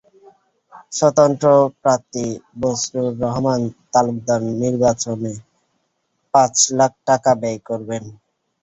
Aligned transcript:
স্বতন্ত্র 0.91 1.47
প্রার্থী 1.81 2.25
বজলুর 2.61 3.11
রহমান 3.23 3.61
তালুকদার 3.91 4.41
নির্বাচনে 4.61 5.33
পাঁচ 6.33 6.55
লাখ 6.77 6.91
টাকা 7.07 7.31
ব্যয় 7.41 7.59
করবেন। 7.67 8.03